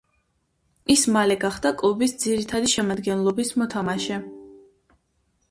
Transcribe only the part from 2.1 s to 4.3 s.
ძირითადი შემადგენლობის მოთამაშე.